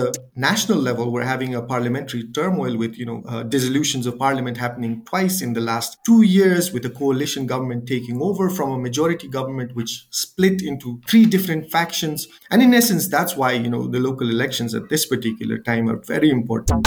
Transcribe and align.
the 0.00 0.08
national 0.34 0.78
level, 0.78 1.12
we're 1.12 1.30
having 1.34 1.54
a 1.54 1.62
parliamentary 1.62 2.24
turmoil 2.38 2.76
with, 2.76 2.96
you 2.96 3.06
know, 3.06 3.22
uh, 3.28 3.42
dissolutions 3.42 4.06
of 4.06 4.18
parliament 4.18 4.56
happening 4.56 5.04
twice 5.04 5.42
in 5.42 5.52
the 5.52 5.60
last 5.60 5.98
two 6.06 6.22
years, 6.22 6.72
with 6.72 6.84
a 6.86 6.90
coalition 6.90 7.46
government 7.46 7.86
taking 7.86 8.20
over 8.22 8.48
from 8.50 8.70
a 8.72 8.78
majority 8.78 9.28
government, 9.28 9.74
which 9.74 10.06
split 10.10 10.62
into 10.62 11.00
three 11.08 11.26
different 11.26 11.70
factions. 11.70 12.28
And 12.50 12.62
in 12.62 12.74
essence, 12.74 13.08
that's 13.08 13.36
why, 13.36 13.52
you 13.52 13.70
know, 13.70 13.86
the 13.86 14.00
local 14.00 14.28
elections 14.30 14.74
at 14.74 14.88
this 14.88 15.06
particular 15.06 15.58
time 15.58 15.88
are 15.88 16.00
very 16.14 16.30
important. 16.30 16.86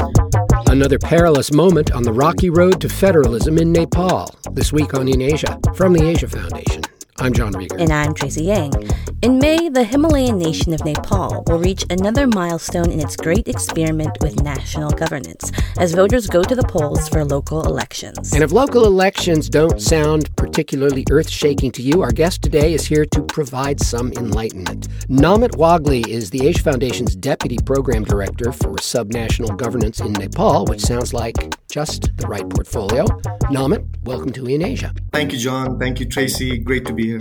Another 0.68 0.98
perilous 0.98 1.52
moment 1.52 1.92
on 1.92 2.04
the 2.04 2.14
rocky 2.14 2.50
road 2.50 2.82
to 2.82 2.90
federalism 2.90 3.58
in 3.58 3.72
Nepal. 3.72 4.30
This 4.54 4.74
week 4.74 4.94
on 4.94 5.08
In 5.08 5.22
Asia 5.22 5.60
from 5.76 5.94
the 5.94 6.04
Asia 6.04 6.28
Foundation. 6.28 6.83
I'm 7.20 7.32
John 7.32 7.54
Rieger. 7.54 7.80
And 7.80 7.92
I'm 7.92 8.14
Tracy 8.16 8.46
Yang. 8.46 8.90
In 9.22 9.38
May, 9.38 9.70
the 9.70 9.84
Himalayan 9.84 10.40
nation 10.40 10.74
of 10.74 10.84
Nepal 10.84 11.44
will 11.48 11.60
reach 11.60 11.86
another 11.92 12.26
milestone 12.26 12.92
in 12.92 13.00
its 13.00 13.16
great 13.16 13.48
experiment 13.48 14.18
with 14.22 14.42
national 14.42 14.90
governance 14.90 15.52
as 15.78 15.94
voters 15.94 16.26
go 16.26 16.42
to 16.42 16.56
the 16.56 16.64
polls 16.64 17.08
for 17.08 17.24
local 17.24 17.64
elections. 17.66 18.34
And 18.34 18.44
if 18.44 18.52
local 18.52 18.86
elections 18.86 19.48
don't 19.48 19.80
sound 19.80 20.36
particularly 20.36 21.06
earth 21.12 21.30
shaking 21.30 21.72
to 21.74 21.84
you, 21.84 22.02
our 22.02 22.12
guest 22.12 22.42
today 22.42 22.74
is 22.74 22.86
here 22.86 23.06
to 23.06 23.22
provide 23.22 23.80
some 23.80 24.12
enlightenment. 24.14 24.88
Namit 25.08 25.56
Wagle 25.56 26.10
is 26.10 26.32
the 26.32 26.48
Asia 26.48 26.64
Foundation's 26.64 27.16
Deputy 27.16 27.58
Program 27.64 28.04
Director 28.04 28.52
for 28.52 28.76
Subnational 28.78 29.56
Governance 29.56 30.00
in 30.00 30.14
Nepal, 30.14 30.66
which 30.66 30.82
sounds 30.82 31.14
like 31.14 31.36
just 31.72 32.16
the 32.18 32.28
right 32.28 32.48
portfolio. 32.50 33.06
Namit, 33.52 33.86
welcome 34.04 34.32
to 34.32 34.46
In 34.46 34.64
Asia. 34.64 34.94
Thank 35.12 35.34
you, 35.34 35.38
John. 35.38 35.78
Thank 35.78 36.00
you, 36.00 36.06
Tracy. 36.06 36.58
Great 36.58 36.86
to 36.86 36.94
be 36.94 37.08
here. 37.08 37.20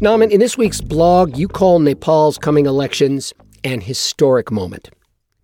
Namit, 0.00 0.30
in 0.30 0.40
this 0.40 0.56
week's 0.56 0.80
blog, 0.80 1.36
you 1.36 1.46
call 1.46 1.78
Nepal's 1.78 2.38
coming 2.38 2.66
elections 2.66 3.34
an 3.64 3.82
historic 3.82 4.50
moment. 4.50 4.90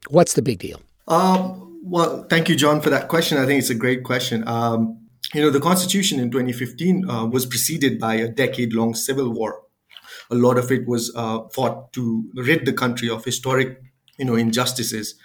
What's 0.08 0.34
the 0.34 0.42
big 0.42 0.60
deal? 0.60 0.80
Um, 1.08 1.80
well, 1.84 2.24
thank 2.30 2.48
you, 2.48 2.56
John, 2.56 2.80
for 2.80 2.90
that 2.90 3.08
question. 3.08 3.36
I 3.36 3.44
think 3.44 3.58
it's 3.58 3.70
a 3.70 3.74
great 3.74 4.02
question. 4.02 4.46
Um, 4.48 4.98
you 5.34 5.42
know, 5.42 5.50
the 5.50 5.60
constitution 5.60 6.18
in 6.20 6.30
2015 6.30 7.08
uh, 7.08 7.26
was 7.26 7.44
preceded 7.44 7.98
by 8.00 8.14
a 8.14 8.28
decade 8.28 8.72
long 8.72 8.94
civil 8.94 9.30
war. 9.30 9.62
A 10.30 10.34
lot 10.34 10.56
of 10.56 10.72
it 10.72 10.86
was 10.86 11.12
uh, 11.14 11.40
fought 11.52 11.92
to 11.92 12.30
rid 12.34 12.64
the 12.64 12.72
country 12.72 13.10
of 13.10 13.24
historic, 13.24 13.80
you 14.18 14.24
know, 14.24 14.36
injustices 14.36 15.16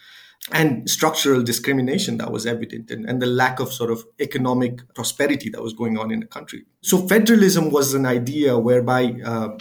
and 0.51 0.89
structural 0.89 1.43
discrimination 1.43 2.17
that 2.17 2.31
was 2.31 2.45
evident 2.45 2.89
and, 2.89 3.07
and, 3.07 3.21
the 3.21 3.25
lack 3.25 3.59
of 3.59 3.71
sort 3.71 3.91
of 3.91 4.05
economic 4.19 4.93
prosperity 4.95 5.49
that 5.49 5.61
was 5.61 5.73
going 5.73 5.97
on 5.97 6.11
in 6.11 6.21
the 6.21 6.25
country. 6.25 6.65
So 6.81 7.07
federalism 7.07 7.69
was 7.71 7.93
an 7.93 8.05
idea 8.05 8.57
whereby 8.57 9.15
uh, 9.23 9.57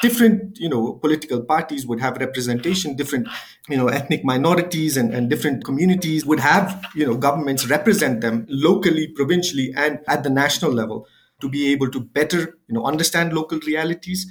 different 0.00 0.58
you 0.58 0.68
know 0.68 0.94
political 0.94 1.42
parties 1.42 1.86
would 1.86 2.00
have 2.00 2.16
representation 2.16 2.96
different 2.96 3.28
you 3.68 3.76
know 3.76 3.88
ethnic 3.88 4.24
minorities 4.24 4.96
and, 4.96 5.12
and 5.12 5.28
different 5.28 5.64
communities 5.64 6.24
would 6.24 6.40
have 6.40 6.84
you 6.94 7.06
know 7.06 7.16
governments 7.16 7.68
represent 7.68 8.20
them 8.20 8.46
locally 8.48 9.08
provincially 9.08 9.72
and 9.76 9.98
at 10.08 10.22
the 10.22 10.30
national 10.30 10.72
level 10.72 11.06
to 11.40 11.48
be 11.48 11.70
able 11.72 11.90
to 11.90 12.00
better 12.00 12.58
you 12.68 12.74
know 12.74 12.84
understand 12.84 13.32
local 13.32 13.58
realities 13.66 14.26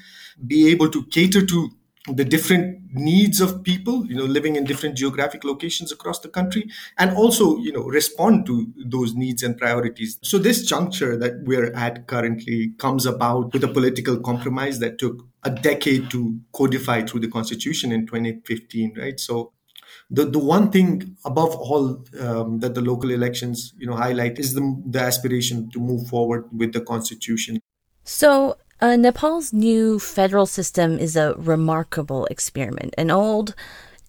be 0.47 0.70
able 0.70 0.89
to 0.89 1.05
cater 1.08 1.45
to 1.45 1.70
the 2.15 2.25
different 2.25 2.79
needs 2.91 3.39
of 3.39 3.63
people 3.63 4.05
you 4.07 4.15
know 4.15 4.25
living 4.25 4.55
in 4.55 4.63
different 4.63 4.97
geographic 4.97 5.43
locations 5.43 5.91
across 5.91 6.19
the 6.19 6.27
country 6.27 6.67
and 6.97 7.15
also 7.15 7.57
you 7.57 7.71
know 7.71 7.83
respond 7.83 8.45
to 8.45 8.67
those 8.85 9.13
needs 9.13 9.43
and 9.43 9.57
priorities. 9.57 10.17
So 10.23 10.37
this 10.37 10.65
juncture 10.65 11.17
that 11.17 11.43
we're 11.43 11.71
at 11.73 12.07
currently 12.07 12.73
comes 12.77 13.05
about 13.05 13.53
with 13.53 13.63
a 13.63 13.67
political 13.67 14.19
compromise 14.19 14.80
that 14.80 14.97
took 14.97 15.25
a 15.43 15.49
decade 15.49 16.09
to 16.11 16.39
codify 16.52 17.03
through 17.03 17.21
the 17.21 17.30
constitution 17.30 17.91
in 17.91 18.05
2015 18.05 18.95
right? 18.97 19.19
So 19.19 19.53
the, 20.09 20.25
the 20.25 20.39
one 20.39 20.71
thing 20.71 21.17
above 21.25 21.55
all 21.55 22.03
um, 22.19 22.59
that 22.59 22.73
the 22.75 22.81
local 22.81 23.11
elections 23.11 23.73
you 23.77 23.87
know 23.87 23.95
highlight 23.95 24.39
is 24.39 24.53
the, 24.53 24.81
the 24.87 24.99
aspiration 24.99 25.69
to 25.71 25.80
move 25.80 26.08
forward 26.08 26.45
with 26.52 26.73
the 26.73 26.81
constitution. 26.81 27.59
So 28.03 28.58
uh, 28.82 28.95
Nepal's 28.95 29.52
new 29.54 30.00
federal 30.00 30.45
system 30.45 30.98
is 30.98 31.16
a 31.16 31.34
remarkable 31.36 32.26
experiment. 32.28 32.94
An 32.98 33.12
old 33.12 33.54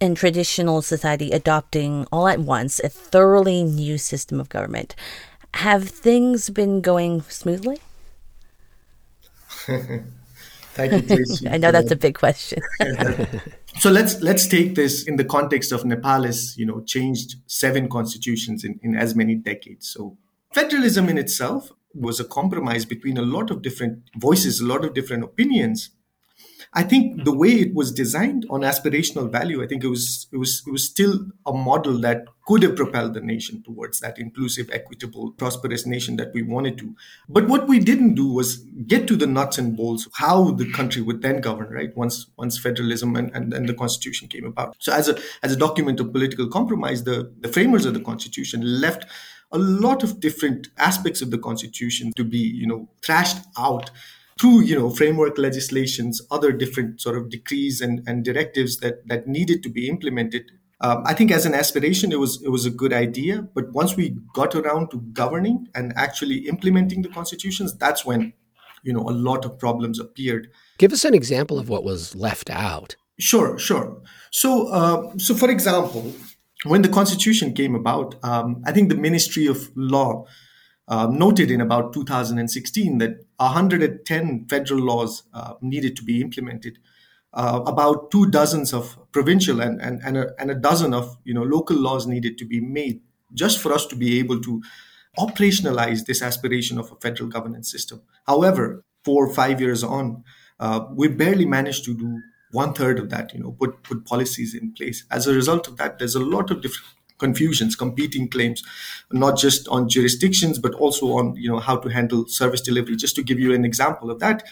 and 0.00 0.16
traditional 0.16 0.80
society 0.82 1.30
adopting 1.30 2.06
all 2.10 2.28
at 2.28 2.40
once 2.40 2.80
a 2.80 2.88
thoroughly 2.88 3.62
new 3.62 3.98
system 3.98 4.40
of 4.40 4.48
government. 4.48 4.94
Have 5.54 5.88
things 5.88 6.48
been 6.50 6.80
going 6.80 7.22
smoothly? 7.22 7.78
Thank 10.72 10.92
you, 10.92 11.02
Tracy. 11.02 11.48
I 11.50 11.58
know 11.58 11.72
that's 11.72 11.90
a 11.90 11.96
big 11.96 12.14
question. 12.14 12.62
so 13.78 13.90
let's 13.90 14.22
let's 14.22 14.46
take 14.46 14.74
this 14.76 15.02
in 15.02 15.16
the 15.16 15.24
context 15.24 15.72
of 15.72 15.84
Nepal 15.84 16.22
has 16.22 16.56
you 16.56 16.64
know 16.64 16.80
changed 16.82 17.36
seven 17.46 17.88
constitutions 17.88 18.64
in, 18.64 18.78
in 18.82 18.94
as 18.94 19.14
many 19.14 19.34
decades. 19.34 19.88
So 19.88 20.16
federalism 20.52 21.08
in 21.08 21.18
itself 21.18 21.72
was 21.94 22.20
a 22.20 22.24
compromise 22.24 22.84
between 22.84 23.18
a 23.18 23.22
lot 23.22 23.50
of 23.50 23.62
different 23.62 24.02
voices, 24.16 24.60
a 24.60 24.66
lot 24.66 24.84
of 24.84 24.94
different 24.94 25.24
opinions. 25.24 25.90
I 26.72 26.84
think 26.84 27.24
the 27.24 27.36
way 27.36 27.48
it 27.48 27.74
was 27.74 27.90
designed 27.90 28.46
on 28.48 28.60
aspirational 28.60 29.30
value, 29.30 29.62
I 29.62 29.66
think 29.66 29.82
it 29.82 29.88
was 29.88 30.28
it 30.32 30.36
was 30.36 30.62
it 30.64 30.70
was 30.70 30.84
still 30.84 31.26
a 31.44 31.52
model 31.52 31.98
that 32.00 32.26
could 32.46 32.62
have 32.62 32.76
propelled 32.76 33.14
the 33.14 33.20
nation 33.20 33.62
towards 33.64 33.98
that 34.00 34.18
inclusive, 34.18 34.70
equitable, 34.72 35.32
prosperous 35.32 35.84
nation 35.84 36.16
that 36.16 36.32
we 36.32 36.42
wanted 36.42 36.78
to. 36.78 36.94
But 37.28 37.48
what 37.48 37.66
we 37.66 37.80
didn't 37.80 38.14
do 38.14 38.32
was 38.32 38.58
get 38.86 39.08
to 39.08 39.16
the 39.16 39.26
nuts 39.26 39.58
and 39.58 39.76
bolts 39.76 40.06
of 40.06 40.12
how 40.14 40.52
the 40.52 40.70
country 40.70 41.02
would 41.02 41.22
then 41.22 41.40
govern, 41.40 41.72
right? 41.72 41.96
Once 41.96 42.26
once 42.36 42.56
federalism 42.56 43.16
and, 43.16 43.34
and, 43.34 43.52
and 43.52 43.68
the 43.68 43.74
constitution 43.74 44.28
came 44.28 44.44
about. 44.44 44.76
So 44.78 44.92
as 44.92 45.08
a 45.08 45.18
as 45.42 45.52
a 45.52 45.56
document 45.56 45.98
of 45.98 46.12
political 46.12 46.48
compromise, 46.48 47.02
the, 47.02 47.32
the 47.40 47.48
framers 47.48 47.84
of 47.84 47.94
the 47.94 48.00
constitution 48.00 48.80
left 48.80 49.06
a 49.52 49.58
lot 49.58 50.02
of 50.02 50.20
different 50.20 50.68
aspects 50.78 51.22
of 51.22 51.30
the 51.30 51.38
constitution 51.38 52.12
to 52.16 52.24
be 52.24 52.38
you 52.38 52.66
know 52.66 52.88
thrashed 53.02 53.38
out 53.58 53.90
through 54.40 54.60
you 54.60 54.78
know 54.78 54.90
framework 54.90 55.38
legislations 55.38 56.22
other 56.30 56.52
different 56.52 57.00
sort 57.00 57.16
of 57.16 57.30
decrees 57.30 57.80
and, 57.80 58.02
and 58.06 58.24
directives 58.24 58.78
that 58.78 59.06
that 59.08 59.26
needed 59.26 59.62
to 59.62 59.68
be 59.68 59.88
implemented. 59.88 60.50
Um, 60.82 61.02
i 61.04 61.12
think 61.12 61.30
as 61.30 61.44
an 61.44 61.52
aspiration 61.52 62.10
it 62.10 62.18
was 62.18 62.42
it 62.42 62.48
was 62.48 62.64
a 62.64 62.70
good 62.70 62.94
idea 62.94 63.46
but 63.54 63.70
once 63.72 63.96
we 63.96 64.16
got 64.32 64.54
around 64.54 64.90
to 64.92 65.02
governing 65.12 65.68
and 65.74 65.92
actually 65.94 66.48
implementing 66.48 67.02
the 67.02 67.10
constitutions 67.10 67.76
that's 67.76 68.06
when 68.06 68.32
you 68.82 68.92
know 68.92 69.00
a 69.00 69.10
lot 69.10 69.44
of 69.44 69.58
problems 69.58 69.98
appeared. 69.98 70.50
Give 70.78 70.92
us 70.92 71.04
an 71.04 71.14
example 71.14 71.58
of 71.58 71.68
what 71.68 71.84
was 71.84 72.14
left 72.14 72.50
out. 72.50 72.96
Sure 73.18 73.58
sure. 73.58 74.00
So 74.30 74.68
uh, 74.68 75.18
so 75.18 75.34
for 75.34 75.50
example 75.50 76.12
when 76.64 76.82
the 76.82 76.88
Constitution 76.88 77.54
came 77.54 77.74
about, 77.74 78.16
um, 78.22 78.62
I 78.66 78.72
think 78.72 78.88
the 78.88 78.96
Ministry 78.96 79.46
of 79.46 79.70
Law 79.74 80.26
uh, 80.88 81.06
noted 81.06 81.50
in 81.50 81.60
about 81.60 81.92
2016 81.92 82.98
that 82.98 83.24
110 83.36 84.46
federal 84.48 84.80
laws 84.80 85.22
uh, 85.32 85.54
needed 85.60 85.96
to 85.96 86.02
be 86.02 86.20
implemented. 86.20 86.78
Uh, 87.32 87.60
about 87.64 88.10
two 88.10 88.28
dozens 88.28 88.74
of 88.74 88.98
provincial 89.12 89.60
and, 89.60 89.80
and, 89.80 90.00
and, 90.04 90.16
a, 90.16 90.32
and 90.40 90.50
a 90.50 90.54
dozen 90.54 90.92
of 90.92 91.16
you 91.22 91.32
know 91.32 91.44
local 91.44 91.76
laws 91.76 92.04
needed 92.04 92.36
to 92.36 92.44
be 92.44 92.60
made 92.60 93.00
just 93.34 93.60
for 93.60 93.72
us 93.72 93.86
to 93.86 93.94
be 93.94 94.18
able 94.18 94.40
to 94.40 94.60
operationalize 95.16 96.06
this 96.06 96.22
aspiration 96.22 96.76
of 96.76 96.90
a 96.90 96.96
federal 96.96 97.28
governance 97.28 97.70
system. 97.70 98.02
However, 98.26 98.84
four 99.04 99.26
or 99.26 99.32
five 99.32 99.60
years 99.60 99.84
on, 99.84 100.24
uh, 100.58 100.86
we 100.92 101.06
barely 101.06 101.46
managed 101.46 101.84
to 101.84 101.94
do 101.94 102.20
one 102.52 102.72
third 102.72 102.98
of 102.98 103.10
that, 103.10 103.32
you 103.32 103.40
know, 103.40 103.52
put 103.52 103.82
put 103.82 104.04
policies 104.04 104.54
in 104.54 104.72
place. 104.72 105.04
As 105.10 105.26
a 105.26 105.34
result 105.34 105.68
of 105.68 105.76
that, 105.76 105.98
there's 105.98 106.14
a 106.14 106.20
lot 106.20 106.50
of 106.50 106.62
different 106.62 106.86
confusions, 107.18 107.76
competing 107.76 108.28
claims, 108.28 108.62
not 109.12 109.38
just 109.38 109.68
on 109.68 109.88
jurisdictions, 109.88 110.58
but 110.58 110.74
also 110.74 111.12
on 111.12 111.36
you 111.36 111.48
know 111.48 111.60
how 111.60 111.76
to 111.76 111.88
handle 111.88 112.26
service 112.26 112.60
delivery. 112.60 112.96
Just 112.96 113.16
to 113.16 113.22
give 113.22 113.38
you 113.38 113.54
an 113.54 113.64
example 113.64 114.10
of 114.10 114.18
that, 114.20 114.42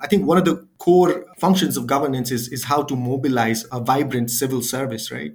I 0.00 0.06
think 0.06 0.26
one 0.26 0.38
of 0.38 0.44
the 0.44 0.66
core 0.78 1.24
functions 1.38 1.76
of 1.76 1.86
governance 1.86 2.30
is 2.30 2.48
is 2.48 2.64
how 2.64 2.82
to 2.84 2.96
mobilize 2.96 3.64
a 3.72 3.80
vibrant 3.80 4.30
civil 4.30 4.62
service, 4.62 5.10
right? 5.10 5.34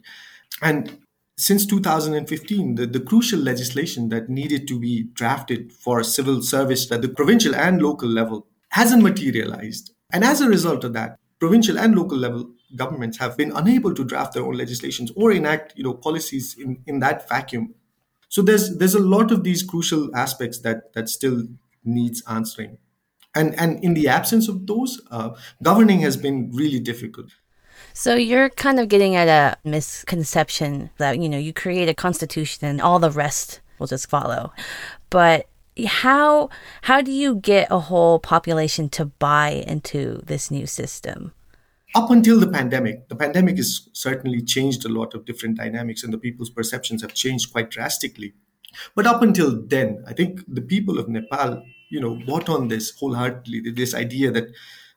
And 0.61 0.99
since 1.37 1.65
2015, 1.65 2.75
the, 2.75 2.85
the 2.85 2.99
crucial 2.99 3.39
legislation 3.39 4.09
that 4.09 4.29
needed 4.29 4.67
to 4.67 4.79
be 4.79 5.03
drafted 5.13 5.73
for 5.73 6.03
civil 6.03 6.41
service 6.43 6.91
at 6.91 7.01
the 7.01 7.09
provincial 7.09 7.55
and 7.55 7.81
local 7.81 8.07
level 8.07 8.45
hasn't 8.69 9.01
materialized. 9.01 9.93
And 10.11 10.23
as 10.23 10.41
a 10.41 10.47
result 10.47 10.83
of 10.83 10.93
that, 10.93 11.17
provincial 11.43 11.77
and 11.77 11.93
local 11.93 12.17
level 12.17 12.49
governments 12.77 13.17
have 13.17 13.35
been 13.35 13.51
unable 13.51 13.93
to 13.93 14.05
draft 14.05 14.33
their 14.33 14.43
own 14.43 14.55
legislations 14.55 15.11
or 15.17 15.29
enact 15.33 15.73
you 15.75 15.83
know 15.83 15.93
policies 15.93 16.55
in, 16.57 16.81
in 16.87 16.99
that 16.99 17.27
vacuum. 17.27 17.75
So 18.29 18.41
there's 18.41 18.77
there's 18.77 18.95
a 18.95 19.05
lot 19.15 19.29
of 19.29 19.43
these 19.43 19.61
crucial 19.61 20.03
aspects 20.15 20.59
that 20.59 20.93
that 20.93 21.09
still 21.09 21.43
needs 21.83 22.23
answering. 22.29 22.77
And 23.35 23.59
and 23.59 23.83
in 23.83 23.93
the 23.93 24.07
absence 24.07 24.47
of 24.47 24.67
those 24.67 25.01
uh, 25.11 25.31
governing 25.61 25.99
has 25.99 26.15
been 26.15 26.49
really 26.53 26.79
difficult. 26.79 27.31
So 27.93 28.15
you're 28.15 28.49
kind 28.49 28.79
of 28.79 28.87
getting 28.87 29.17
at 29.17 29.27
a 29.27 29.57
misconception 29.67 30.91
that 30.97 31.19
you 31.19 31.27
know 31.27 31.41
you 31.47 31.51
create 31.51 31.89
a 31.89 31.93
constitution 32.05 32.65
and 32.69 32.79
all 32.79 32.99
the 32.99 33.11
rest 33.11 33.59
will 33.79 33.87
just 33.87 34.09
follow. 34.09 34.53
But 35.09 35.47
how 35.87 36.49
how 36.83 37.01
do 37.01 37.11
you 37.11 37.35
get 37.35 37.67
a 37.71 37.79
whole 37.79 38.19
population 38.19 38.89
to 38.89 39.05
buy 39.05 39.63
into 39.67 40.21
this 40.25 40.51
new 40.51 40.65
system? 40.65 41.33
up 41.95 42.09
until 42.09 42.39
the 42.39 42.47
pandemic, 42.47 43.07
the 43.07 43.15
pandemic 43.15 43.57
has 43.57 43.87
certainly 43.93 44.41
changed 44.41 44.85
a 44.85 44.89
lot 44.89 45.13
of 45.13 45.25
different 45.25 45.57
dynamics 45.57 46.03
and 46.03 46.11
the 46.11 46.17
people's 46.17 46.49
perceptions 46.49 47.01
have 47.01 47.13
changed 47.13 47.51
quite 47.51 47.69
drastically. 47.69 48.33
But 48.95 49.05
up 49.05 49.21
until 49.21 49.61
then, 49.61 50.03
I 50.07 50.13
think 50.13 50.41
the 50.47 50.61
people 50.61 50.97
of 50.97 51.07
Nepal, 51.07 51.63
you 51.91 52.01
know, 52.01 52.19
bought 52.25 52.49
on 52.49 52.67
this 52.67 52.91
wholeheartedly, 52.97 53.71
this 53.71 53.93
idea 53.93 54.31
that 54.31 54.45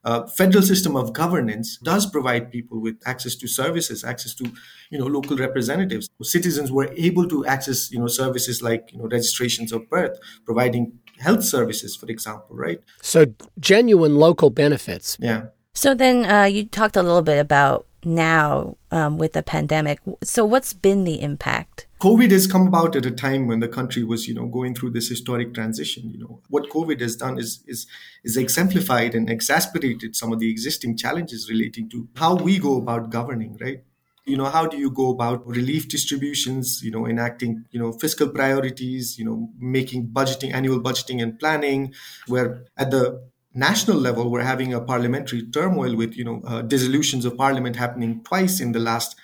uh, 0.07 0.25
federal 0.29 0.63
system 0.63 0.97
of 0.97 1.13
governance 1.13 1.79
does 1.79 2.07
provide 2.07 2.53
people 2.53 2.81
with 2.81 2.97
access 3.07 3.35
to 3.35 3.49
services, 3.49 4.05
access 4.05 4.35
to 4.35 4.45
you 4.91 4.99
know 4.99 5.07
local 5.07 5.37
representatives. 5.37 6.09
Citizens 6.23 6.71
were 6.71 6.89
able 6.97 7.29
to 7.29 7.45
access 7.45 7.91
you 7.91 7.99
know 7.99 8.07
services 8.07 8.63
like 8.63 8.93
you 8.93 8.99
know 8.99 9.09
registrations 9.09 9.73
of 9.73 9.91
birth, 9.91 10.17
providing 10.45 10.93
health 11.19 11.43
services, 11.43 11.97
for 11.97 12.07
example, 12.07 12.55
right? 12.57 12.81
So 13.03 13.27
genuine 13.59 14.15
local 14.15 14.51
benefits. 14.51 15.17
Yeah. 15.21 15.47
So 15.75 15.93
then 15.93 16.25
uh, 16.25 16.45
you 16.45 16.65
talked 16.67 16.97
a 16.97 17.03
little 17.03 17.23
bit 17.23 17.39
about 17.39 17.87
now 18.05 18.77
um, 18.93 19.19
with 19.19 19.33
the 19.33 19.43
pandemic. 19.43 19.99
So 20.23 20.45
what's 20.45 20.73
been 20.73 21.03
the 21.03 21.21
impact? 21.21 21.86
COVID 22.01 22.31
has 22.31 22.47
come 22.47 22.67
about 22.67 22.95
at 22.95 23.07
a 23.07 23.11
time 23.11 23.47
when 23.47 23.61
the 23.61 23.69
country 23.69 24.05
was, 24.05 24.29
you 24.29 24.35
know, 24.35 24.47
going 24.47 24.75
through 24.75 24.91
this 24.91 25.09
historic 25.09 25.55
transition. 25.55 26.11
You 26.11 26.19
know, 26.19 26.41
what 26.49 26.69
COVID 26.69 27.01
has 27.01 27.17
done 27.17 27.39
is 27.39 27.63
is 27.67 27.87
is 28.23 28.37
exemplified 28.37 29.15
and 29.15 29.31
exasperated 29.31 30.15
some 30.15 30.33
of 30.33 30.39
the 30.39 30.51
existing 30.51 30.99
challenges 30.99 31.49
relating 31.51 31.89
to 31.91 32.07
how 32.17 32.35
we 32.35 32.59
go 32.59 32.77
about 32.77 33.11
governing, 33.11 33.57
right? 33.61 33.83
You 34.27 34.37
know, 34.37 34.47
how 34.47 34.67
do 34.67 34.77
you 34.77 34.91
go 34.91 35.11
about 35.11 35.47
relief 35.47 35.89
distributions, 35.89 36.83
you 36.83 36.91
know, 36.91 37.07
enacting, 37.07 37.65
you 37.71 37.81
know, 37.81 37.93
fiscal 37.93 38.29
priorities, 38.29 39.19
you 39.19 39.25
know, 39.25 39.49
making 39.59 40.09
budgeting, 40.09 40.53
annual 40.53 40.81
budgeting 40.81 41.23
and 41.23 41.39
planning, 41.39 41.95
where 42.27 42.65
at 42.77 42.91
the 42.91 43.23
national 43.55 43.97
level, 43.97 44.31
we're 44.31 44.43
having 44.43 44.75
a 44.75 44.81
parliamentary 44.81 45.43
turmoil 45.45 45.97
with, 45.97 46.15
you 46.15 46.25
know, 46.25 46.43
uh, 46.47 46.61
dissolutions 46.61 47.25
of 47.25 47.37
parliament 47.39 47.77
happening 47.77 48.23
twice 48.23 48.61
in 48.61 48.73
the 48.73 48.79
last 48.79 49.17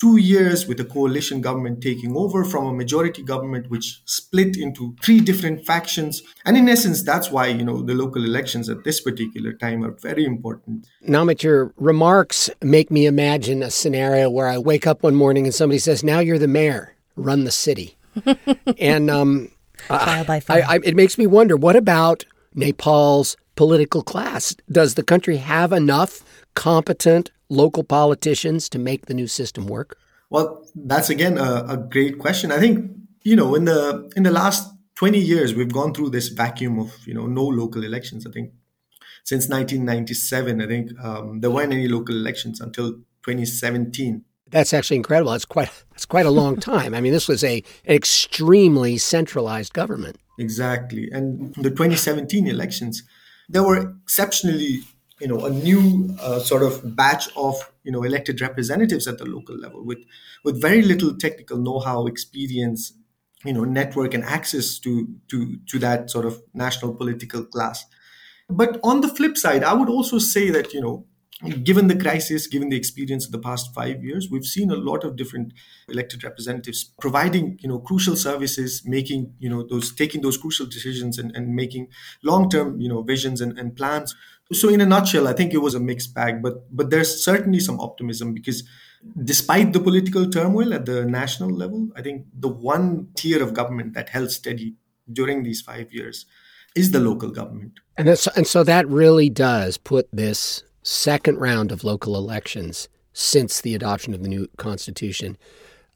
two 0.00 0.18
years 0.18 0.66
with 0.66 0.78
a 0.80 0.84
coalition 0.84 1.40
government 1.40 1.82
taking 1.82 2.16
over 2.16 2.44
from 2.44 2.66
a 2.66 2.72
majority 2.72 3.22
government 3.22 3.70
which 3.70 4.02
split 4.04 4.56
into 4.56 4.94
three 5.02 5.20
different 5.20 5.64
factions. 5.64 6.22
And 6.44 6.56
in 6.56 6.68
essence 6.68 7.02
that's 7.02 7.30
why 7.30 7.46
you 7.46 7.64
know 7.64 7.82
the 7.82 7.94
local 7.94 8.24
elections 8.24 8.68
at 8.68 8.84
this 8.84 9.00
particular 9.00 9.52
time 9.52 9.84
are 9.84 9.92
very 9.92 10.24
important. 10.24 10.86
Namit 11.08 11.42
your 11.42 11.72
remarks 11.76 12.50
make 12.62 12.90
me 12.90 13.06
imagine 13.06 13.62
a 13.62 13.70
scenario 13.70 14.28
where 14.28 14.48
i 14.48 14.58
wake 14.58 14.86
up 14.86 15.02
one 15.02 15.14
morning 15.14 15.44
and 15.44 15.54
somebody 15.54 15.78
says 15.78 16.04
now 16.04 16.18
you're 16.18 16.38
the 16.38 16.48
mayor. 16.48 16.94
Run 17.16 17.44
the 17.44 17.50
city. 17.50 17.96
And 18.78 19.10
um, 19.10 19.50
trial 19.86 20.24
by. 20.24 20.42
I, 20.48 20.60
I, 20.60 20.78
it 20.82 20.96
makes 20.96 21.18
me 21.18 21.26
wonder 21.26 21.56
what 21.56 21.76
about 21.76 22.24
nepal's 22.54 23.36
political 23.56 24.02
class? 24.02 24.54
Does 24.70 24.94
the 24.94 25.02
country 25.02 25.36
have 25.38 25.72
enough 25.72 26.22
competent 26.54 27.30
local 27.48 27.84
politicians 27.84 28.68
to 28.70 28.78
make 28.78 29.06
the 29.06 29.14
new 29.14 29.26
system 29.26 29.66
work? 29.66 29.98
Well, 30.30 30.66
that's 30.74 31.10
again 31.10 31.38
a, 31.38 31.64
a, 31.68 31.76
great 31.76 32.18
question. 32.18 32.50
I 32.50 32.58
think 32.58 32.90
you 33.22 33.36
know 33.36 33.54
in 33.54 33.64
the 33.64 34.10
in 34.16 34.22
the 34.24 34.32
last 34.32 34.68
twenty 34.96 35.20
years 35.20 35.54
we've 35.54 35.72
gone 35.72 35.94
through 35.94 36.10
this 36.10 36.28
vacuum 36.28 36.78
of 36.78 36.92
you 37.06 37.14
know 37.14 37.26
no 37.26 37.44
local 37.44 37.84
elections. 37.84 38.26
I 38.26 38.30
think 38.30 38.52
since 39.26 39.48
1997, 39.48 40.62
I 40.62 40.66
think 40.68 41.04
um, 41.04 41.40
there 41.40 41.50
weren't 41.50 41.72
any 41.72 41.88
local 41.88 42.14
elections 42.14 42.60
until 42.60 42.92
2017. 43.24 44.24
That's 44.50 44.72
actually 44.72 44.98
incredible. 44.98 45.32
That's 45.32 45.44
quite 45.44 45.68
that's 45.90 46.06
quite 46.06 46.26
a 46.26 46.30
long 46.30 46.56
time. 46.72 46.94
I 46.94 47.00
mean, 47.00 47.12
this 47.12 47.26
was 47.26 47.42
a 47.42 47.62
an 47.84 47.96
extremely 47.96 48.98
centralized 48.98 49.72
government. 49.72 50.18
Exactly, 50.38 51.08
and 51.10 51.54
the 51.56 51.70
2017 51.70 52.46
elections, 52.46 53.02
there 53.48 53.64
were 53.64 53.94
exceptionally 54.04 54.82
you 55.20 55.26
know 55.28 55.44
a 55.46 55.50
new 55.50 56.14
uh, 56.20 56.38
sort 56.38 56.62
of 56.62 56.94
batch 56.96 57.28
of 57.36 57.56
you 57.84 57.92
know 57.92 58.02
elected 58.02 58.40
representatives 58.40 59.06
at 59.06 59.18
the 59.18 59.24
local 59.24 59.56
level 59.56 59.84
with 59.84 59.98
with 60.44 60.60
very 60.60 60.82
little 60.82 61.16
technical 61.16 61.56
know-how 61.58 62.06
experience 62.06 62.92
you 63.44 63.52
know 63.52 63.64
network 63.64 64.14
and 64.14 64.24
access 64.24 64.78
to 64.78 65.08
to 65.28 65.56
to 65.66 65.78
that 65.78 66.10
sort 66.10 66.26
of 66.26 66.42
national 66.54 66.94
political 66.94 67.44
class. 67.44 67.84
But 68.48 68.78
on 68.84 69.00
the 69.00 69.08
flip 69.08 69.36
side 69.36 69.64
i 69.64 69.72
would 69.72 69.88
also 69.88 70.18
say 70.18 70.50
that 70.50 70.72
you 70.72 70.80
know 70.80 71.06
given 71.64 71.86
the 71.86 71.96
crisis 71.96 72.46
given 72.46 72.70
the 72.70 72.76
experience 72.76 73.26
of 73.26 73.32
the 73.32 73.38
past 73.38 73.74
5 73.74 74.02
years 74.02 74.30
we've 74.30 74.46
seen 74.46 74.70
a 74.70 74.74
lot 74.76 75.04
of 75.04 75.16
different 75.16 75.52
elected 75.86 76.24
representatives 76.24 76.92
providing 76.98 77.58
you 77.60 77.68
know 77.68 77.78
crucial 77.78 78.16
services 78.16 78.82
making 78.86 79.34
you 79.38 79.50
know 79.50 79.62
those 79.62 79.94
taking 79.94 80.22
those 80.22 80.38
crucial 80.38 80.64
decisions 80.64 81.18
and, 81.18 81.36
and 81.36 81.54
making 81.54 81.88
long 82.22 82.48
term 82.48 82.80
you 82.80 82.88
know 82.88 83.02
visions 83.02 83.42
and, 83.42 83.58
and 83.58 83.76
plans 83.76 84.14
so 84.52 84.68
in 84.68 84.80
a 84.80 84.86
nutshell, 84.86 85.26
I 85.26 85.32
think 85.32 85.52
it 85.54 85.58
was 85.58 85.74
a 85.74 85.80
mixed 85.80 86.14
bag, 86.14 86.42
but 86.42 86.64
but 86.74 86.90
there's 86.90 87.24
certainly 87.24 87.60
some 87.60 87.80
optimism 87.80 88.32
because 88.32 88.62
despite 89.24 89.72
the 89.72 89.80
political 89.80 90.28
turmoil 90.28 90.72
at 90.72 90.86
the 90.86 91.04
national 91.04 91.50
level, 91.50 91.88
I 91.96 92.02
think 92.02 92.26
the 92.32 92.48
one 92.48 93.08
tier 93.16 93.42
of 93.42 93.54
government 93.54 93.94
that 93.94 94.08
held 94.08 94.30
steady 94.30 94.74
during 95.12 95.42
these 95.42 95.60
five 95.60 95.92
years 95.92 96.26
is 96.74 96.90
the 96.90 97.00
local 97.00 97.30
government. 97.30 97.80
And 97.96 98.08
that's, 98.08 98.26
and 98.28 98.46
so 98.46 98.62
that 98.64 98.86
really 98.88 99.30
does 99.30 99.78
put 99.78 100.08
this 100.12 100.64
second 100.82 101.38
round 101.38 101.72
of 101.72 101.84
local 101.84 102.16
elections 102.16 102.88
since 103.12 103.60
the 103.60 103.74
adoption 103.74 104.12
of 104.14 104.22
the 104.22 104.28
new 104.28 104.46
constitution 104.56 105.38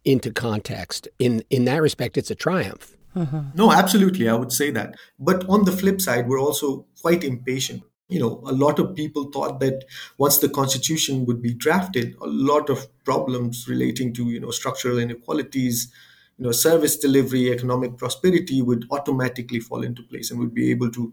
into 0.04 0.32
context. 0.32 1.06
In 1.18 1.44
in 1.50 1.64
that 1.66 1.82
respect, 1.82 2.16
it's 2.16 2.30
a 2.30 2.34
triumph. 2.34 2.96
Uh-huh. 3.14 3.42
No, 3.54 3.72
absolutely, 3.72 4.28
I 4.28 4.34
would 4.34 4.52
say 4.52 4.70
that. 4.70 4.94
But 5.18 5.44
on 5.48 5.64
the 5.64 5.72
flip 5.72 6.00
side, 6.00 6.28
we're 6.28 6.40
also 6.40 6.86
quite 7.02 7.24
impatient 7.24 7.82
you 8.10 8.18
know, 8.18 8.42
a 8.46 8.52
lot 8.52 8.78
of 8.78 8.94
people 8.94 9.30
thought 9.30 9.60
that 9.60 9.84
once 10.18 10.38
the 10.38 10.48
constitution 10.48 11.24
would 11.26 11.40
be 11.40 11.54
drafted, 11.54 12.14
a 12.20 12.26
lot 12.26 12.68
of 12.68 12.86
problems 13.04 13.68
relating 13.68 14.12
to, 14.14 14.30
you 14.30 14.40
know, 14.40 14.50
structural 14.50 14.98
inequalities, 14.98 15.92
you 16.38 16.44
know, 16.44 16.52
service 16.52 16.96
delivery, 16.96 17.50
economic 17.52 17.96
prosperity 17.96 18.62
would 18.62 18.86
automatically 18.90 19.60
fall 19.60 19.82
into 19.82 20.02
place 20.02 20.30
and 20.30 20.40
would 20.40 20.54
be 20.54 20.70
able 20.70 20.90
to, 20.90 21.12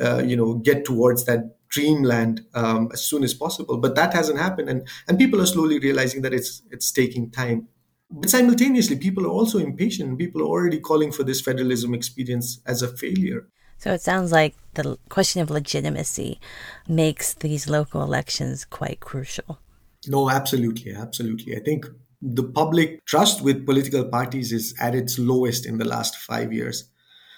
uh, 0.00 0.22
you 0.24 0.36
know, 0.36 0.54
get 0.54 0.84
towards 0.84 1.24
that 1.24 1.56
dreamland 1.68 2.44
um, 2.54 2.88
as 2.92 3.04
soon 3.04 3.24
as 3.24 3.34
possible. 3.34 3.76
But 3.76 3.94
that 3.96 4.14
hasn't 4.14 4.38
happened, 4.38 4.68
and 4.68 4.86
and 5.06 5.18
people 5.18 5.40
are 5.40 5.46
slowly 5.46 5.78
realizing 5.78 6.22
that 6.22 6.32
it's 6.32 6.62
it's 6.70 6.90
taking 6.92 7.30
time. 7.30 7.68
But 8.10 8.30
simultaneously, 8.30 8.96
people 8.96 9.26
are 9.26 9.30
also 9.30 9.58
impatient. 9.58 10.18
People 10.18 10.42
are 10.42 10.46
already 10.46 10.80
calling 10.80 11.12
for 11.12 11.24
this 11.24 11.40
federalism 11.40 11.92
experience 11.92 12.60
as 12.64 12.80
a 12.80 12.88
failure. 12.88 13.48
So 13.78 13.92
it 13.92 14.00
sounds 14.00 14.32
like 14.32 14.54
the 14.74 14.98
question 15.08 15.40
of 15.40 15.50
legitimacy 15.50 16.40
makes 16.88 17.34
these 17.34 17.68
local 17.68 18.02
elections 18.02 18.64
quite 18.64 19.00
crucial. 19.00 19.60
No, 20.06 20.30
absolutely. 20.30 20.94
Absolutely. 20.94 21.56
I 21.56 21.60
think 21.60 21.86
the 22.20 22.42
public 22.42 23.04
trust 23.06 23.42
with 23.42 23.64
political 23.64 24.04
parties 24.04 24.52
is 24.52 24.74
at 24.80 24.94
its 24.94 25.18
lowest 25.18 25.64
in 25.64 25.78
the 25.78 25.84
last 25.84 26.16
five 26.16 26.52
years. 26.52 26.90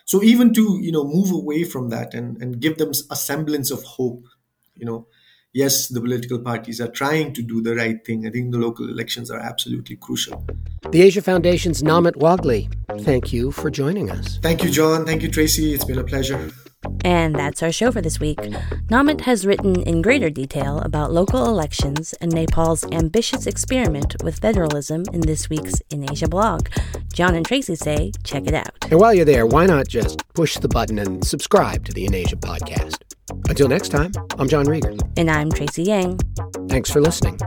So 0.07 0.23
even 0.23 0.53
to, 0.55 0.79
you 0.81 0.91
know, 0.91 1.05
move 1.05 1.31
away 1.31 1.65
from 1.65 1.91
that 1.91 2.15
and, 2.15 2.41
and 2.43 2.61
give 2.61 2.79
them 2.79 2.91
a 3.11 3.17
semblance 3.17 3.71
of 3.71 3.83
hope, 3.85 4.25
you 4.75 4.87
know, 4.87 5.07
yes, 5.53 5.89
the 5.89 6.01
political 6.01 6.39
parties 6.39 6.81
are 6.81 6.89
trying 6.89 7.33
to 7.35 7.43
do 7.43 7.63
the 7.63 7.77
right 7.77 8.05
thing. 8.05 8.27
I 8.27 8.31
think 8.31 8.53
the 8.53 8.59
local 8.59 8.89
elections 8.89 9.31
are 9.31 9.39
absolutely 9.39 9.97
crucial. 9.97 10.45
The 10.91 11.03
Asia 11.03 11.23
Foundation's 11.23 11.83
Namit 11.83 12.17
Wagle, 12.17 12.69
thank 12.99 13.33
you 13.33 13.51
for 13.51 13.71
joining 13.71 14.11
us. 14.11 14.39
Thank 14.39 14.65
you, 14.65 14.71
John. 14.71 15.05
Thank 15.05 15.23
you, 15.23 15.31
Tracy. 15.31 15.75
It's 15.75 15.85
been 15.85 15.99
a 15.99 16.05
pleasure. 16.05 16.51
And 17.05 17.35
that's 17.35 17.63
our 17.63 17.73
show 17.73 17.93
for 17.93 18.01
this 18.01 18.19
week. 18.21 18.39
Namit 18.89 19.23
has 19.23 19.47
written 19.47 19.83
in 19.83 20.03
greater 20.03 20.31
detail 20.31 20.79
about 20.81 21.13
local 21.13 21.47
elections 21.47 22.15
and 22.21 22.33
Nepal's 22.33 22.85
ambitious 22.91 23.47
experiment 23.47 24.17
with 24.23 24.39
federalism 24.39 25.05
in 25.13 25.21
this 25.21 25.51
week's 25.51 25.81
In 25.91 26.11
Asia 26.11 26.29
blog. 26.29 26.69
John 27.13 27.35
and 27.35 27.45
Tracy 27.47 27.75
say 27.75 28.13
check 28.25 28.47
it 28.47 28.55
out. 28.55 28.71
And 28.91 28.99
while 28.99 29.13
you're 29.15 29.25
there, 29.25 29.47
why 29.47 29.67
not 29.67 29.89
just 29.89 30.23
push 30.35 30.57
the 30.57 30.69
button 30.69 30.99
and 30.99 31.25
subscribe 31.25 31.85
to 31.85 31.93
the 31.93 32.07
In 32.07 32.15
Asia 32.15 32.37
podcast? 32.37 32.97
Until 33.49 33.69
next 33.69 33.91
time, 33.91 34.13
I'm 34.39 34.49
John 34.49 34.67
Rieger. 34.67 34.99
And 35.17 35.31
I'm 35.31 35.51
Tracy 35.51 35.85
Yang. 35.85 36.19
Thanks 36.69 36.91
for 36.91 37.01
listening. 37.01 37.39